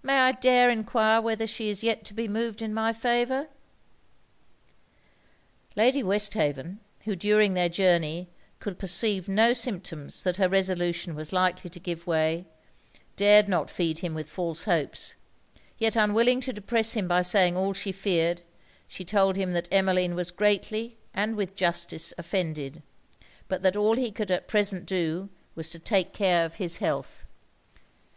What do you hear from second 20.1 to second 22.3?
was greatly and with justice